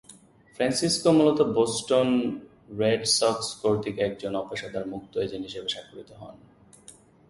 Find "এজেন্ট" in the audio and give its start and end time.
5.17-5.45